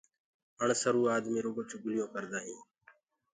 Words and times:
اَڻسروُ 0.61 1.01
آدمي 1.15 1.39
رُگو 1.45 1.63
چُگليونٚ 1.69 2.11
ڪردآ 2.13 2.39
هينٚ۔ 2.45 2.63